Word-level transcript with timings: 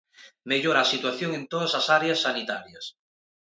Mellora 0.49 0.79
a 0.81 0.89
situación 0.93 1.31
en 1.39 1.43
todas 1.51 1.73
as 1.79 1.85
áreas 1.97 2.19
sanitarias. 2.25 2.85